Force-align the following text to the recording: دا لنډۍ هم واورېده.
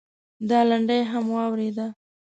دا 0.49 0.59
لنډۍ 0.69 1.01
هم 1.11 1.25
واورېده. 1.35 1.87